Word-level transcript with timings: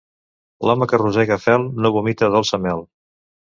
L'home 0.67 0.87
que 0.93 0.99
rosega 1.01 1.37
fel 1.43 1.67
no 1.85 1.93
vomita 1.99 2.33
dolça 2.39 2.63
mel. 2.67 2.85